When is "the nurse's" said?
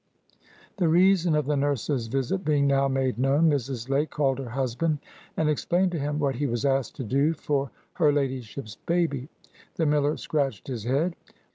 1.45-2.07